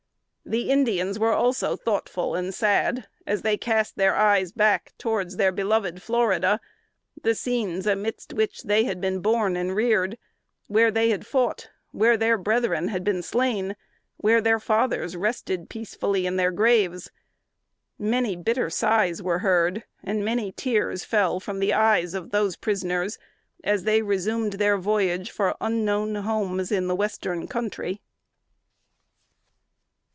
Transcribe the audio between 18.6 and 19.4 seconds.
sighs were